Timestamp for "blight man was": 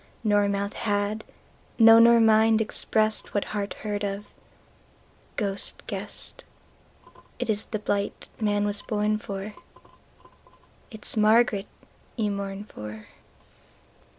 7.77-8.81